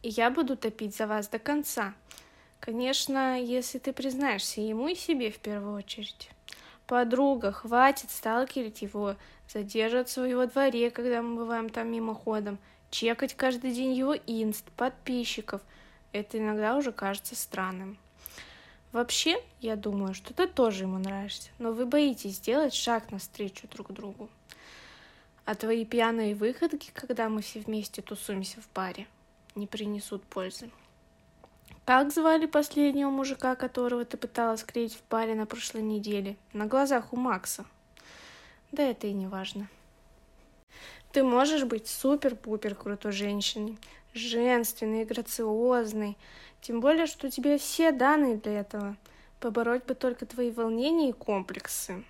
И 0.04 0.10
я 0.10 0.30
буду 0.30 0.56
топить 0.56 0.96
за 0.96 1.08
вас 1.08 1.28
до 1.28 1.40
конца. 1.40 1.96
Конечно, 2.60 3.42
если 3.42 3.80
ты 3.80 3.94
признаешься 3.94 4.62
ему 4.62 4.90
и 4.90 4.96
себе 4.96 5.32
в 5.32 5.40
первую 5.40 5.76
очередь. 5.76 6.30
Подруга, 6.90 7.52
хватит 7.52 8.10
сталкерить 8.10 8.82
его, 8.82 9.16
задерживаться 9.48 10.24
в 10.24 10.26
его 10.26 10.48
дворе, 10.48 10.90
когда 10.90 11.22
мы 11.22 11.36
бываем 11.36 11.70
там 11.70 11.92
мимоходом, 11.92 12.58
чекать 12.90 13.36
каждый 13.36 13.74
день 13.74 13.94
его 13.94 14.16
инст, 14.16 14.66
подписчиков. 14.72 15.62
Это 16.14 16.40
иногда 16.40 16.76
уже 16.76 16.92
кажется 16.92 17.36
странным. 17.36 18.00
Вообще, 18.92 19.40
я 19.62 19.76
думаю, 19.76 20.16
что 20.16 20.34
ты 20.34 20.48
тоже 20.48 20.86
ему 20.86 20.98
нравишься, 20.98 21.52
но 21.60 21.74
вы 21.74 21.86
боитесь 21.86 22.38
сделать 22.38 22.74
шаг 22.74 23.12
навстречу 23.12 23.68
друг 23.68 23.92
другу. 23.92 24.28
А 25.46 25.54
твои 25.54 25.86
пьяные 25.86 26.34
выходки, 26.34 26.90
когда 26.96 27.30
мы 27.30 27.44
все 27.44 27.60
вместе 27.60 28.02
тусуемся 28.02 28.62
в 28.62 28.68
паре, 28.68 29.06
не 29.54 29.68
принесут 29.68 30.24
пользы. 30.24 30.72
Как 31.90 32.14
звали 32.14 32.46
последнего 32.46 33.10
мужика, 33.10 33.56
которого 33.56 34.06
ты 34.06 34.16
пыталась 34.16 34.64
клеить 34.64 34.94
в 34.94 35.02
паре 35.02 35.34
на 35.34 35.48
прошлой 35.48 35.82
неделе? 35.82 36.38
На 36.54 36.68
глазах 36.68 37.14
у 37.14 37.16
Макса. 37.16 37.66
Да 38.72 38.84
это 38.84 39.08
и 39.08 39.12
не 39.12 39.26
важно. 39.26 39.68
Ты 41.12 41.24
можешь 41.24 41.64
быть 41.64 41.88
супер-пупер 41.88 42.76
крутой 42.76 43.12
женщиной, 43.12 43.80
женственной, 44.14 45.04
грациозной, 45.04 46.16
тем 46.62 46.80
более, 46.80 47.08
что 47.08 47.26
у 47.26 47.32
тебя 47.32 47.58
все 47.58 47.92
данные 47.92 48.38
для 48.38 48.60
этого. 48.60 48.96
Побороть 49.40 49.86
бы 49.86 49.96
только 49.96 50.28
твои 50.28 50.52
волнения 50.52 51.10
и 51.10 51.14
комплексы. 51.14 52.04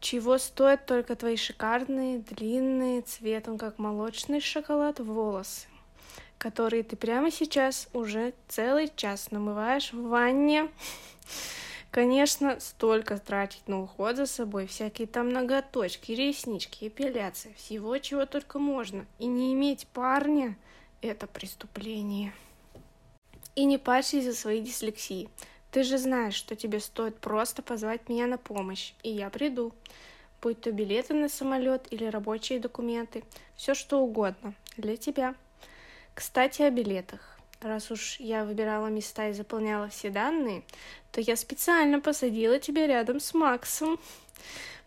Чего 0.00 0.36
стоят 0.36 0.84
только 0.84 1.16
твои 1.16 1.36
шикарные, 1.36 2.18
длинные, 2.18 3.00
цветом 3.00 3.56
как 3.56 3.78
молочный 3.78 4.42
шоколад 4.42 5.00
волосы 5.00 5.66
которые 6.38 6.82
ты 6.82 6.96
прямо 6.96 7.30
сейчас 7.30 7.88
уже 7.92 8.34
целый 8.48 8.90
час 8.94 9.30
намываешь 9.30 9.92
в 9.92 10.08
ванне. 10.08 10.68
Конечно, 11.90 12.60
столько 12.60 13.16
тратить 13.18 13.66
на 13.68 13.82
уход 13.82 14.16
за 14.16 14.26
собой, 14.26 14.66
всякие 14.66 15.06
там 15.06 15.30
ноготочки, 15.30 16.12
реснички, 16.12 16.88
эпиляция, 16.88 17.54
всего 17.54 17.96
чего 17.98 18.26
только 18.26 18.58
можно. 18.58 19.06
И 19.18 19.26
не 19.26 19.54
иметь 19.54 19.86
парня— 19.88 20.56
это 21.00 21.26
преступление. 21.26 22.34
И 23.54 23.64
не 23.64 23.78
парься 23.78 24.18
из-за 24.18 24.34
своей 24.34 24.60
дислексии. 24.60 25.30
Ты 25.70 25.84
же 25.84 25.96
знаешь, 25.96 26.34
что 26.34 26.54
тебе 26.54 26.80
стоит 26.80 27.18
просто 27.18 27.62
позвать 27.62 28.08
меня 28.08 28.26
на 28.26 28.36
помощь, 28.36 28.92
и 29.02 29.10
я 29.10 29.30
приду. 29.30 29.72
Будь 30.42 30.60
то 30.60 30.72
билеты 30.72 31.14
на 31.14 31.28
самолет 31.30 31.90
или 31.90 32.04
рабочие 32.04 32.60
документы, 32.60 33.24
все 33.56 33.74
что 33.74 34.00
угодно 34.00 34.54
для 34.76 34.96
тебя. 34.96 35.34
Кстати, 36.16 36.62
о 36.62 36.70
билетах. 36.70 37.20
Раз 37.60 37.90
уж 37.90 38.18
я 38.20 38.46
выбирала 38.46 38.86
места 38.86 39.28
и 39.28 39.34
заполняла 39.34 39.88
все 39.88 40.08
данные, 40.08 40.62
то 41.12 41.20
я 41.20 41.36
специально 41.36 42.00
посадила 42.00 42.58
тебя 42.58 42.86
рядом 42.86 43.20
с 43.20 43.34
Максом. 43.34 44.00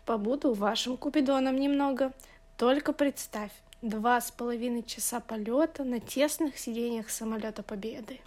Побуду 0.04 0.52
вашим 0.54 0.96
Купидоном 0.96 1.54
немного. 1.54 2.12
Только 2.56 2.92
представь, 2.92 3.52
два 3.80 4.20
с 4.20 4.32
половиной 4.32 4.82
часа 4.82 5.20
полета 5.20 5.84
на 5.84 6.00
тесных 6.00 6.58
сиденьях 6.58 7.10
самолета 7.10 7.62
Победы. 7.62 8.18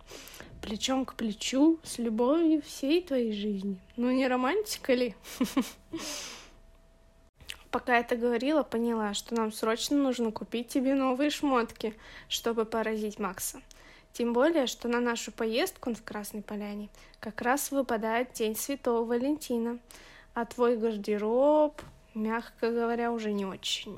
Плечом 0.61 1.03
к 1.03 1.15
плечу, 1.15 1.79
с 1.83 1.97
любовью 1.97 2.61
всей 2.61 3.03
твоей 3.03 3.33
жизни. 3.33 3.81
Ну 3.97 4.11
не 4.11 4.29
романтика 4.29 4.93
ли? 4.93 5.13
Пока 7.73 7.97
это 7.97 8.15
говорила, 8.15 8.61
поняла, 8.61 9.15
что 9.15 9.33
нам 9.33 9.51
срочно 9.51 9.97
нужно 9.97 10.31
купить 10.31 10.67
тебе 10.67 10.93
новые 10.93 11.31
шмотки, 11.31 11.95
чтобы 12.29 12.65
поразить 12.65 13.17
Макса. 13.17 13.63
Тем 14.13 14.31
более, 14.31 14.67
что 14.67 14.87
на 14.87 14.99
нашу 14.99 15.31
поездку 15.31 15.91
в 15.91 16.03
Красной 16.03 16.43
Поляне 16.43 16.89
как 17.19 17.41
раз 17.41 17.71
выпадает 17.71 18.31
День 18.33 18.55
Святого 18.55 19.03
Валентина, 19.03 19.79
а 20.35 20.45
твой 20.45 20.77
гардероб, 20.77 21.81
мягко 22.13 22.69
говоря, 22.69 23.11
уже 23.11 23.33
не 23.33 23.47
очень. 23.47 23.97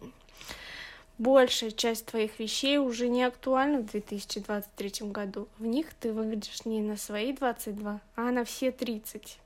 Большая 1.18 1.72
часть 1.72 2.06
твоих 2.06 2.40
вещей 2.40 2.78
уже 2.78 3.10
не 3.10 3.26
актуальна 3.26 3.80
в 3.80 3.88
2023 3.88 5.10
году. 5.10 5.50
В 5.60 5.66
них 5.66 5.94
ты 5.96 6.14
выглядишь 6.14 6.64
не 6.64 6.80
на 6.80 6.96
свои 6.96 7.34
22, 7.34 8.00
а 8.16 8.22
на 8.32 8.46
все 8.46 8.72
30. 8.72 9.38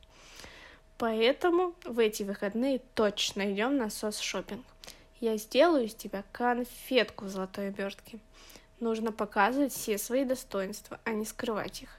Поэтому 0.99 1.75
в 1.85 1.97
эти 1.97 2.23
выходные 2.23 2.79
точно 2.93 3.53
идем 3.53 3.77
на 3.77 3.89
сос 3.89 4.19
шопинг. 4.19 4.65
Я 5.21 5.37
сделаю 5.37 5.85
из 5.85 5.95
тебя 5.95 6.25
конфетку 6.33 7.23
в 7.23 7.29
золотой 7.29 7.69
обертке. 7.69 8.19
Нужно 8.81 9.13
показывать 9.13 9.71
все 9.71 9.97
свои 9.97 10.25
достоинства, 10.25 10.99
а 11.05 11.11
не 11.11 11.25
скрывать 11.25 11.83
их. 11.83 11.89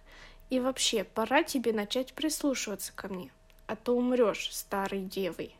И 0.50 0.60
вообще, 0.60 1.04
пора 1.04 1.42
тебе 1.44 1.72
начать 1.72 2.12
прислушиваться 2.12 2.92
ко 2.94 3.08
мне, 3.08 3.30
а 3.66 3.74
то 3.74 3.96
умрешь 3.96 4.54
старой 4.54 5.00
девой. 5.00 5.54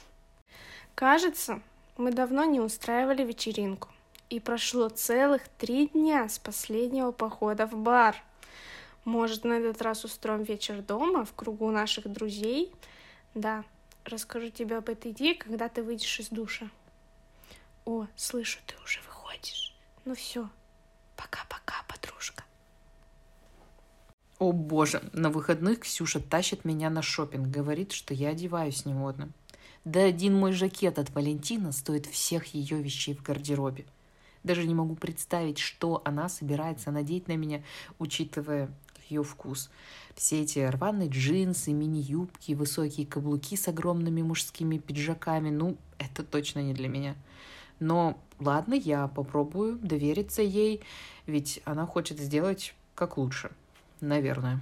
Кажется, 0.94 1.60
мы 1.98 2.12
давно 2.12 2.44
не 2.44 2.60
устраивали 2.60 3.24
вечеринку, 3.24 3.90
и 4.30 4.40
прошло 4.40 4.88
целых 4.88 5.48
три 5.58 5.88
дня 5.88 6.30
с 6.30 6.38
последнего 6.38 7.12
похода 7.12 7.66
в 7.66 7.76
бар– 7.76 8.16
может, 9.04 9.44
на 9.44 9.54
этот 9.54 9.82
раз 9.82 10.04
устроим 10.04 10.42
вечер 10.42 10.80
дома 10.82 11.24
в 11.24 11.34
кругу 11.34 11.70
наших 11.70 12.10
друзей? 12.10 12.72
Да, 13.34 13.64
расскажу 14.04 14.50
тебе 14.50 14.76
об 14.78 14.88
этой 14.88 15.12
идее, 15.12 15.34
когда 15.34 15.68
ты 15.68 15.82
выйдешь 15.82 16.20
из 16.20 16.28
душа. 16.28 16.70
О, 17.84 18.06
слышу, 18.16 18.60
ты 18.66 18.74
уже 18.82 19.00
выходишь. 19.00 19.76
Ну 20.04 20.14
все, 20.14 20.48
пока-пока, 21.16 21.84
подружка. 21.88 22.44
О 24.38 24.52
боже, 24.52 25.02
на 25.12 25.30
выходных 25.30 25.80
Ксюша 25.80 26.20
тащит 26.20 26.64
меня 26.64 26.88
на 26.90 27.02
шопинг, 27.02 27.48
говорит, 27.48 27.92
что 27.92 28.14
я 28.14 28.30
одеваюсь 28.30 28.84
немодно. 28.86 29.30
Да 29.84 30.02
один 30.02 30.34
мой 30.34 30.52
жакет 30.52 30.98
от 30.98 31.10
Валентина 31.10 31.72
стоит 31.72 32.06
всех 32.06 32.46
ее 32.54 32.80
вещей 32.80 33.14
в 33.14 33.22
гардеробе. 33.22 33.84
Даже 34.42 34.66
не 34.66 34.74
могу 34.74 34.94
представить, 34.94 35.58
что 35.58 36.00
она 36.04 36.28
собирается 36.28 36.90
надеть 36.90 37.28
на 37.28 37.36
меня, 37.36 37.62
учитывая 37.98 38.70
ее 39.14 39.22
вкус. 39.22 39.70
Все 40.14 40.42
эти 40.42 40.58
рваные 40.58 41.08
джинсы, 41.08 41.72
мини-юбки, 41.72 42.52
высокие 42.52 43.06
каблуки 43.06 43.56
с 43.56 43.68
огромными 43.68 44.22
мужскими 44.22 44.78
пиджаками, 44.78 45.50
ну, 45.50 45.76
это 45.98 46.22
точно 46.22 46.60
не 46.60 46.74
для 46.74 46.88
меня. 46.88 47.16
Но 47.80 48.18
ладно, 48.38 48.74
я 48.74 49.08
попробую 49.08 49.78
довериться 49.78 50.42
ей, 50.42 50.80
ведь 51.26 51.60
она 51.64 51.86
хочет 51.86 52.18
сделать 52.18 52.74
как 52.94 53.16
лучше, 53.16 53.50
наверное. 54.00 54.60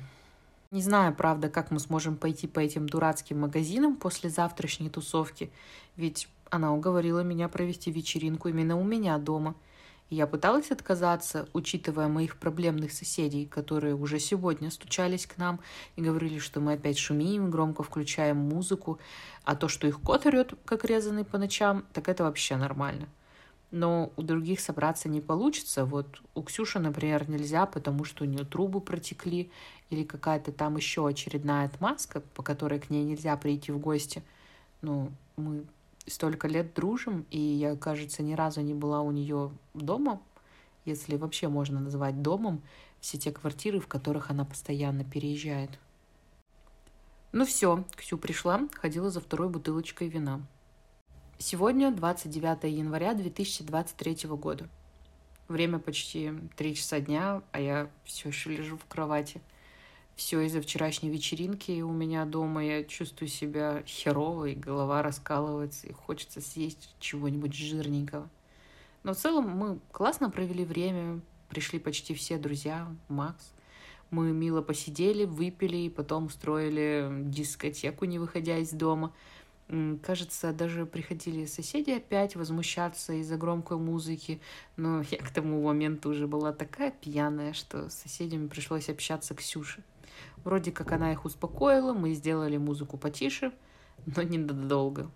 Не 0.70 0.80
знаю, 0.80 1.14
правда, 1.14 1.50
как 1.50 1.70
мы 1.70 1.78
сможем 1.78 2.16
пойти 2.16 2.46
по 2.46 2.58
этим 2.58 2.88
дурацким 2.88 3.40
магазинам 3.40 3.96
после 3.96 4.30
завтрашней 4.30 4.88
тусовки, 4.88 5.50
ведь 5.96 6.28
она 6.48 6.72
уговорила 6.72 7.20
меня 7.20 7.48
провести 7.48 7.90
вечеринку 7.90 8.48
именно 8.48 8.78
у 8.78 8.84
меня 8.84 9.18
дома– 9.18 9.54
я 10.10 10.26
пыталась 10.26 10.70
отказаться, 10.70 11.48
учитывая 11.54 12.08
моих 12.08 12.36
проблемных 12.36 12.92
соседей, 12.92 13.46
которые 13.46 13.94
уже 13.94 14.18
сегодня 14.18 14.70
стучались 14.70 15.26
к 15.26 15.38
нам 15.38 15.60
и 15.96 16.02
говорили, 16.02 16.38
что 16.38 16.60
мы 16.60 16.74
опять 16.74 16.98
шумим, 16.98 17.50
громко 17.50 17.82
включаем 17.82 18.36
музыку, 18.36 18.98
а 19.44 19.56
то, 19.56 19.68
что 19.68 19.86
их 19.86 20.00
кот 20.00 20.26
орет, 20.26 20.54
как 20.66 20.84
резанный 20.84 21.24
по 21.24 21.38
ночам, 21.38 21.86
так 21.92 22.08
это 22.08 22.24
вообще 22.24 22.56
нормально. 22.56 23.08
Но 23.70 24.12
у 24.16 24.22
других 24.22 24.60
собраться 24.60 25.08
не 25.08 25.22
получится. 25.22 25.86
Вот 25.86 26.20
у 26.34 26.42
Ксюши, 26.42 26.78
например, 26.78 27.30
нельзя, 27.30 27.64
потому 27.64 28.04
что 28.04 28.24
у 28.24 28.26
нее 28.26 28.44
трубы 28.44 28.82
протекли 28.82 29.50
или 29.88 30.04
какая-то 30.04 30.52
там 30.52 30.76
еще 30.76 31.08
очередная 31.08 31.66
отмазка, 31.66 32.20
по 32.20 32.42
которой 32.42 32.80
к 32.80 32.90
ней 32.90 33.02
нельзя 33.02 33.34
прийти 33.38 33.72
в 33.72 33.78
гости. 33.78 34.22
Ну, 34.82 35.10
мы 35.36 35.64
столько 36.06 36.48
лет 36.48 36.74
дружим, 36.74 37.26
и 37.30 37.38
я, 37.38 37.76
кажется, 37.76 38.22
ни 38.22 38.34
разу 38.34 38.60
не 38.60 38.74
была 38.74 39.00
у 39.00 39.10
нее 39.10 39.52
дома, 39.74 40.20
если 40.84 41.16
вообще 41.16 41.48
можно 41.48 41.80
назвать 41.80 42.22
домом 42.22 42.62
все 43.00 43.18
те 43.18 43.32
квартиры, 43.32 43.80
в 43.80 43.88
которых 43.88 44.30
она 44.30 44.44
постоянно 44.44 45.04
переезжает. 45.04 45.70
Ну 47.32 47.44
все, 47.46 47.84
Ксю 47.96 48.18
пришла, 48.18 48.68
ходила 48.74 49.10
за 49.10 49.20
второй 49.20 49.48
бутылочкой 49.48 50.08
вина. 50.08 50.40
Сегодня 51.38 51.90
29 51.90 52.64
января 52.64 53.14
2023 53.14 54.28
года. 54.30 54.68
Время 55.48 55.78
почти 55.78 56.32
3 56.56 56.74
часа 56.74 57.00
дня, 57.00 57.42
а 57.52 57.60
я 57.60 57.90
все 58.04 58.28
еще 58.28 58.50
лежу 58.50 58.76
в 58.76 58.84
кровати– 58.86 59.40
все 60.16 60.40
из-за 60.42 60.60
вчерашней 60.60 61.10
вечеринки 61.10 61.80
у 61.80 61.92
меня 61.92 62.24
дома. 62.24 62.64
Я 62.64 62.84
чувствую 62.84 63.28
себя 63.28 63.82
херово, 63.86 64.46
и 64.46 64.54
голова 64.54 65.02
раскалывается, 65.02 65.86
и 65.86 65.92
хочется 65.92 66.40
съесть 66.40 66.94
чего-нибудь 66.98 67.54
жирненького. 67.54 68.28
Но 69.02 69.14
в 69.14 69.16
целом 69.16 69.48
мы 69.48 69.78
классно 69.90 70.30
провели 70.30 70.64
время, 70.64 71.20
пришли 71.48 71.78
почти 71.78 72.14
все 72.14 72.38
друзья, 72.38 72.88
Макс. 73.08 73.52
Мы 74.10 74.32
мило 74.32 74.60
посидели, 74.60 75.24
выпили, 75.24 75.78
и 75.78 75.88
потом 75.88 76.26
устроили 76.26 77.08
дискотеку, 77.24 78.04
не 78.04 78.18
выходя 78.18 78.58
из 78.58 78.70
дома. 78.70 79.12
Кажется, 80.02 80.52
даже 80.52 80.84
приходили 80.84 81.46
соседи 81.46 81.92
опять 81.92 82.36
возмущаться 82.36 83.14
из-за 83.14 83.36
громкой 83.38 83.78
музыки, 83.78 84.40
но 84.76 85.00
я 85.10 85.16
к 85.16 85.30
тому 85.30 85.62
моменту 85.62 86.10
уже 86.10 86.26
была 86.26 86.52
такая 86.52 86.90
пьяная, 86.90 87.54
что 87.54 87.88
с 87.88 87.94
соседями 87.94 88.48
пришлось 88.48 88.90
общаться 88.90 89.34
Ксюше. 89.34 89.82
Вроде 90.44 90.72
как 90.72 90.92
она 90.92 91.12
их 91.12 91.24
успокоила, 91.24 91.92
мы 91.92 92.14
сделали 92.14 92.56
музыку 92.56 92.96
потише, 92.96 93.52
но 94.06 94.22
недолго. 94.22 95.10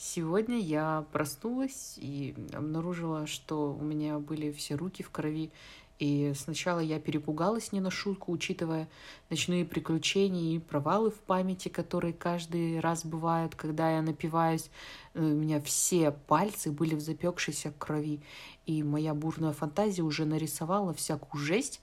Сегодня 0.00 0.60
я 0.60 1.04
проснулась 1.12 1.94
и 1.96 2.32
обнаружила, 2.52 3.26
что 3.26 3.72
у 3.74 3.82
меня 3.82 4.20
были 4.20 4.52
все 4.52 4.76
руки 4.76 5.02
в 5.02 5.10
крови, 5.10 5.50
И 5.98 6.32
сначала 6.36 6.78
я 6.78 7.00
перепугалась 7.00 7.72
не 7.72 7.80
на 7.80 7.90
шутку, 7.90 8.30
учитывая 8.30 8.88
ночные 9.28 9.64
приключения 9.64 10.54
и 10.54 10.60
провалы 10.60 11.10
в 11.10 11.18
памяти, 11.18 11.68
которые 11.68 12.12
каждый 12.12 12.78
раз 12.78 13.04
бывают, 13.04 13.56
когда 13.56 13.90
я 13.90 14.00
напиваюсь. 14.00 14.70
Э, 15.14 15.20
у 15.20 15.34
меня 15.34 15.60
все 15.60 16.12
пальцы 16.12 16.70
были 16.70 16.94
в 16.94 17.00
запекшейся 17.00 17.72
крови, 17.76 18.20
и 18.66 18.84
моя 18.84 19.14
бурная 19.14 19.52
фантазия 19.52 20.02
уже 20.02 20.24
нарисовала 20.24 20.94
всякую 20.94 21.42
жесть. 21.42 21.80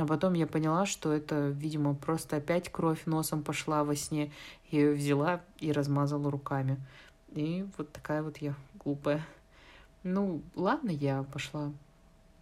А 0.00 0.06
потом 0.06 0.32
я 0.32 0.46
поняла, 0.46 0.86
что 0.86 1.12
это, 1.12 1.48
видимо, 1.48 1.94
просто 1.94 2.36
опять 2.36 2.72
кровь 2.72 3.04
носом 3.04 3.42
пошла 3.42 3.84
во 3.84 3.94
сне. 3.94 4.32
Я 4.70 4.80
ее 4.80 4.92
взяла 4.94 5.42
и 5.58 5.72
размазала 5.72 6.30
руками. 6.30 6.78
И 7.32 7.66
вот 7.76 7.92
такая 7.92 8.22
вот 8.22 8.38
я 8.38 8.54
глупая. 8.82 9.26
Ну, 10.02 10.40
ладно, 10.54 10.88
я 10.88 11.24
пошла 11.24 11.70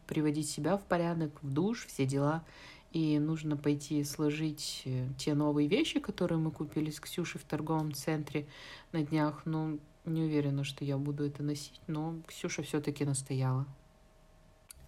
приводить 0.07 0.49
себя 0.49 0.77
в 0.77 0.85
порядок, 0.85 1.33
в 1.43 1.53
душ, 1.53 1.87
все 1.87 2.07
дела. 2.07 2.45
И 2.93 3.19
нужно 3.19 3.57
пойти 3.57 4.05
сложить 4.05 4.83
э, 4.85 5.09
те 5.19 5.35
новые 5.35 5.67
вещи, 5.67 5.99
которые 5.99 6.39
мы 6.39 6.53
купили 6.53 6.93
с 6.93 7.01
Ксюшей 7.01 7.41
в 7.41 7.45
торговом 7.45 7.93
центре 7.93 8.47
на 8.93 9.03
днях. 9.03 9.43
Ну, 9.47 9.81
не 10.05 10.23
уверена, 10.23 10.63
что 10.63 10.85
я 10.85 10.97
буду 10.97 11.25
это 11.25 11.43
носить, 11.43 11.81
но 11.89 12.15
Ксюша 12.29 12.63
все-таки 12.63 13.05
настояла. 13.05 13.67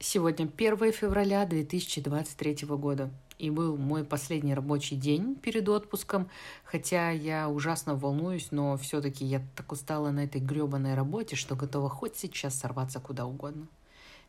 Сегодня 0.02 0.50
1 0.56 0.92
февраля 0.92 1.44
2023 1.44 2.66
года. 2.68 3.10
И 3.38 3.50
был 3.50 3.76
мой 3.76 4.02
последний 4.02 4.54
рабочий 4.54 4.96
день 4.96 5.34
перед 5.34 5.68
отпуском. 5.68 6.28
Хотя 6.64 7.10
я 7.10 7.48
ужасно 7.48 7.94
волнуюсь, 7.94 8.48
но 8.50 8.76
все-таки 8.78 9.24
я 9.26 9.42
так 9.54 9.70
устала 9.70 10.10
на 10.10 10.24
этой 10.24 10.40
гребаной 10.40 10.94
работе, 10.94 11.36
что 11.36 11.54
готова 11.54 11.88
хоть 11.88 12.16
сейчас 12.16 12.58
сорваться 12.58 12.98
куда 12.98 13.26
угодно 13.26 13.68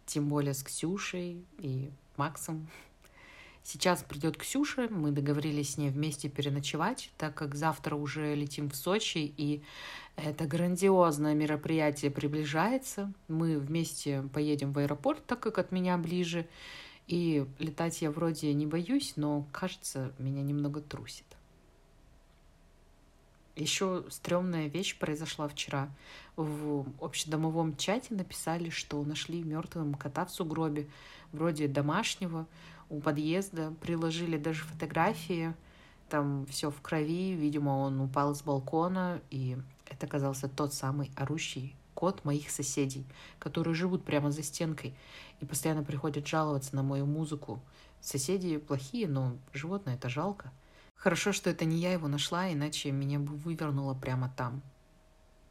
тем 0.05 0.27
более 0.27 0.53
с 0.53 0.63
Ксюшей 0.63 1.45
и 1.59 1.89
Максом. 2.17 2.67
Сейчас 3.63 4.03
придет 4.03 4.38
Ксюша, 4.38 4.88
мы 4.89 5.12
договорились 5.12 5.74
с 5.74 5.77
ней 5.77 5.91
вместе 5.91 6.30
переночевать, 6.30 7.12
так 7.18 7.36
как 7.36 7.53
завтра 7.56 7.96
уже 7.96 8.34
летим 8.34 8.70
в 8.70 8.75
Сочи, 8.75 9.34
и 9.38 9.62
это 10.15 10.46
грандиозное 10.46 11.36
мероприятие 11.36 12.10
приближается. 12.10 13.13
Мы 13.27 13.60
вместе 13.60 14.24
поедем 14.34 14.74
в 14.74 14.80
аэропорт, 14.80 15.25
так 15.27 15.39
как 15.39 15.60
от 15.60 15.72
меня 15.72 15.98
ближе, 15.98 16.48
и 17.08 17.46
летать 17.60 18.01
я 18.01 18.10
вроде 18.10 18.53
не 18.53 18.65
боюсь, 18.65 19.13
но, 19.15 19.48
кажется, 19.51 20.12
меня 20.18 20.41
немного 20.41 20.82
трусит. 20.82 21.25
Еще 23.55 24.05
стрёмная 24.10 24.67
вещь 24.67 24.98
произошла 24.98 25.48
вчера. 25.48 25.89
В 26.36 26.86
общедомовом 27.03 27.75
чате 27.75 28.13
написали, 28.15 28.70
что 28.70 29.03
нашли 29.03 29.43
мертвым 29.43 29.93
кота 29.93 30.25
в 30.25 30.31
сугробе, 30.31 30.88
вроде 31.31 31.67
домашнего, 31.67 32.48
у 32.89 33.01
подъезда. 33.01 33.74
Приложили 33.81 34.38
даже 34.38 34.63
фотографии. 34.63 35.53
Там 36.10 36.46
все 36.48 36.72
в 36.72 36.81
крови. 36.81 37.34
Видимо, 37.34 37.72
он 37.72 38.00
упал 38.00 38.34
с 38.36 38.41
балкона. 38.41 39.22
И 39.29 39.58
это 39.89 40.05
оказался 40.05 40.48
тот 40.48 40.74
самый 40.74 41.12
орущий 41.15 41.75
кот 41.93 42.25
моих 42.25 42.50
соседей, 42.50 43.05
которые 43.38 43.75
живут 43.75 44.03
прямо 44.03 44.31
за 44.31 44.43
стенкой 44.43 44.96
и 45.39 45.46
постоянно 45.46 45.84
приходят 45.84 46.25
жаловаться 46.25 46.75
на 46.75 46.84
мою 46.84 47.05
музыку. 47.05 47.62
Соседи 48.00 48.58
плохие, 48.58 49.08
но 49.08 49.38
животное 49.53 49.96
это 49.96 50.10
жалко. 50.10 50.51
Хорошо, 51.01 51.31
что 51.31 51.50
это 51.50 51.65
не 51.65 51.77
я 51.77 51.93
его 51.93 52.08
нашла, 52.08 52.53
иначе 52.53 52.91
меня 52.91 53.17
бы 53.17 53.36
вывернуло 53.36 53.96
прямо 53.96 54.31
там. 54.38 54.62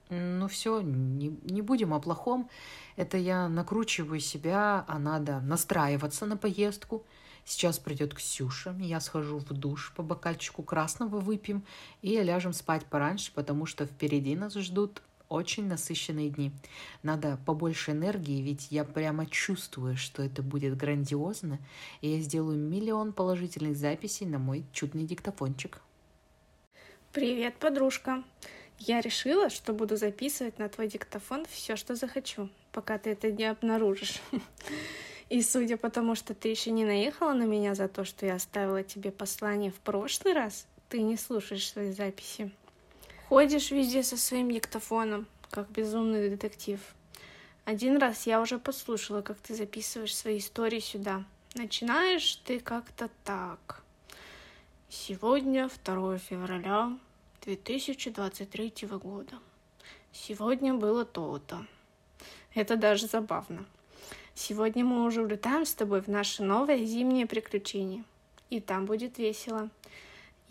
Ну 0.09 0.47
все, 0.47 0.81
не, 0.81 1.37
не 1.43 1.61
будем 1.61 1.93
о 1.93 1.99
плохом. 1.99 2.49
Это 2.95 3.17
я 3.17 3.49
накручиваю 3.49 4.21
себя, 4.21 4.85
а 4.87 4.99
надо 5.01 5.41
настраиваться 5.41 6.25
на 6.25 6.37
поездку. 6.37 7.05
Сейчас 7.45 7.81
придет 7.81 8.15
Ксюша, 8.15 8.77
я 8.79 9.01
схожу 9.01 9.39
в 9.39 9.53
душ, 9.53 9.93
по 9.97 10.05
бокальчику 10.05 10.63
красного 10.63 11.19
выпьем 11.19 11.65
и 12.01 12.21
ляжем 12.23 12.53
спать 12.53 12.87
пораньше, 12.87 13.33
потому 13.35 13.67
что 13.67 13.87
впереди 13.87 14.37
нас 14.37 14.55
ждут 14.55 15.03
очень 15.31 15.67
насыщенные 15.67 16.29
дни. 16.29 16.53
Надо 17.03 17.39
побольше 17.47 17.93
энергии, 17.93 18.43
ведь 18.43 18.67
я 18.71 18.85
прямо 18.85 19.25
чувствую, 19.25 19.97
что 19.97 20.23
это 20.23 20.43
будет 20.43 20.77
грандиозно, 20.77 21.59
и 22.03 22.11
я 22.11 22.21
сделаю 22.21 22.59
миллион 22.59 23.15
положительных 23.15 23.77
записей 23.77 24.27
на 24.27 24.39
мой 24.39 24.67
чудный 24.73 25.05
диктофончик. 25.05 25.81
Привет, 27.13 27.57
подружка. 27.57 28.23
Я 28.79 29.01
решила, 29.01 29.51
что 29.51 29.73
буду 29.73 29.97
записывать 29.97 30.59
на 30.59 30.69
твой 30.69 30.89
диктофон 30.89 31.45
все, 31.49 31.77
что 31.77 31.95
захочу, 31.95 32.49
пока 32.73 32.99
ты 32.99 33.11
это 33.11 33.31
не 33.31 33.45
обнаружишь. 33.45 34.21
И 35.29 35.43
судя 35.43 35.77
по 35.77 35.91
тому, 35.91 36.17
что 36.17 36.35
ты 36.35 36.49
еще 36.49 36.73
не 36.73 36.85
наехала 36.85 37.35
на 37.35 37.45
меня 37.45 37.77
за 37.77 37.87
то, 37.87 38.05
что 38.05 38.27
я 38.27 38.35
оставила 38.35 38.83
тебе 38.83 39.13
послание 39.13 39.71
в 39.71 39.77
прошлый 39.77 40.35
раз, 40.35 40.67
ты 40.89 41.03
не 41.03 41.17
слушаешь 41.17 41.71
свои 41.71 41.93
записи. 41.93 42.51
Ходишь 43.31 43.71
везде 43.71 44.03
со 44.03 44.17
своим 44.17 44.51
диктофоном, 44.51 45.25
как 45.53 45.71
безумный 45.71 46.31
детектив. 46.31 46.81
Один 47.65 47.97
раз 47.99 48.27
я 48.27 48.41
уже 48.41 48.59
послушала, 48.59 49.23
как 49.23 49.39
ты 49.39 49.55
записываешь 49.55 50.17
свои 50.17 50.39
истории 50.39 50.81
сюда. 50.81 51.23
Начинаешь 51.55 52.35
ты 52.45 52.59
как-то 52.59 53.09
так. 53.23 53.85
Сегодня 54.89 55.71
2 55.85 56.19
февраля 56.19 56.99
2023 57.43 58.75
года. 59.01 59.39
Сегодня 60.11 60.75
было 60.75 61.05
то-то. 61.05 61.65
Это 62.53 62.75
даже 62.75 63.07
забавно. 63.07 63.65
Сегодня 64.35 64.85
мы 64.85 65.05
уже 65.05 65.23
улетаем 65.23 65.67
с 65.67 65.75
тобой 65.75 66.03
в 66.03 66.09
наше 66.09 66.43
новое 66.43 66.85
зимнее 66.85 67.27
приключение. 67.29 68.03
И 68.49 68.59
там 68.59 68.87
будет 68.87 69.19
весело. 69.19 69.71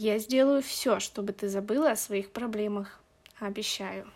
Я 0.01 0.17
сделаю 0.17 0.61
все, 0.61 1.01
чтобы 1.01 1.33
ты 1.33 1.49
забыла 1.49 1.91
о 1.91 1.95
своих 1.97 2.31
проблемах. 2.31 3.01
Обещаю. 3.37 4.09